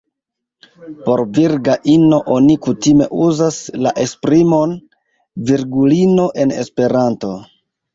Por 1.09 1.21
virga 1.39 1.75
ino 1.97 2.19
oni 2.37 2.57
kutime 2.69 3.11
uzas 3.29 3.61
la 3.85 3.95
esprimon 4.09 4.77
"virgulino" 5.55 6.31
en 6.47 6.61
Esperanto. 6.63 7.37